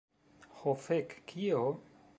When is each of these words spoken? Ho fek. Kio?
Ho 0.61 0.73
fek. 0.87 1.15
Kio? 1.33 1.65